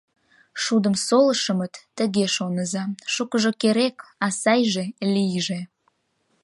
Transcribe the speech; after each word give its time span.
Шудым 0.63 0.95
солышымыт, 1.07 1.73
тыге 1.97 2.25
шоныза: 2.35 2.83
шукыжо 3.13 3.51
керек, 3.61 3.97
а 4.25 4.27
сайже 4.41 4.85
лийже. 5.13 5.59